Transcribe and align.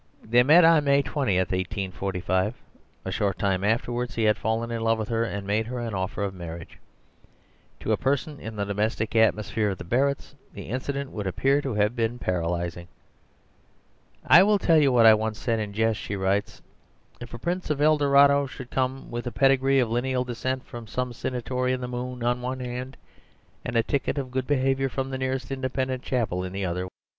They 0.23 0.41
met 0.41 0.65
on 0.65 0.83
May 0.85 1.03
20, 1.03 1.37
1845. 1.37 2.55
A 3.05 3.11
short 3.11 3.37
time 3.37 3.63
afterwards 3.63 4.15
he 4.15 4.23
had 4.23 4.35
fallen 4.35 4.71
in 4.71 4.81
love 4.81 4.97
with 4.97 5.09
her 5.09 5.23
and 5.23 5.45
made 5.45 5.67
her 5.67 5.77
an 5.77 5.93
offer 5.93 6.23
of 6.23 6.33
marriage. 6.33 6.79
To 7.81 7.91
a 7.91 7.97
person 7.97 8.39
in 8.39 8.55
the 8.55 8.65
domestic 8.65 9.15
atmosphere 9.15 9.69
of 9.69 9.77
the 9.77 9.83
Barretts, 9.83 10.33
the 10.55 10.69
incident 10.69 11.11
would 11.11 11.27
appear 11.27 11.61
to 11.61 11.75
have 11.75 11.95
been 11.95 12.17
paralysing. 12.17 12.87
"I 14.25 14.41
will 14.41 14.57
tell 14.57 14.79
you 14.81 14.91
what 14.91 15.05
I 15.05 15.13
once 15.13 15.37
said 15.37 15.59
in 15.59 15.71
jest..." 15.71 15.99
she 16.01 16.15
writes, 16.15 16.63
"If 17.19 17.31
a 17.35 17.37
prince 17.37 17.69
of 17.69 17.79
El 17.79 17.99
Dorado 17.99 18.47
should 18.47 18.71
come 18.71 19.11
with 19.11 19.27
a 19.27 19.31
pedigree 19.31 19.77
of 19.77 19.91
lineal 19.91 20.23
descent 20.23 20.65
from 20.65 20.87
some 20.87 21.13
signory 21.13 21.73
in 21.73 21.79
the 21.81 21.87
moon 21.87 22.25
in 22.25 22.41
one 22.41 22.59
hand 22.59 22.97
and 23.63 23.75
a 23.77 23.83
ticket 23.83 24.17
of 24.17 24.31
good 24.31 24.47
behaviour 24.47 24.89
from 24.89 25.11
the 25.11 25.19
nearest 25.19 25.51
Independent 25.51 26.01
chapel 26.01 26.43
in 26.43 26.53
the 26.53 26.65
other! 26.65 26.87